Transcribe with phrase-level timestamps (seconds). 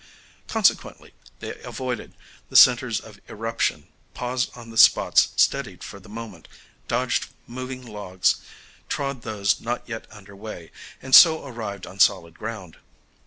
[0.47, 2.15] Consequently they avoided
[2.49, 6.47] the centres of eruption, paused on the spots steadied for the moment,
[6.87, 8.37] dodged moving logs,
[8.89, 10.71] trod those not yet under way,
[11.03, 12.77] and so arrived on solid ground.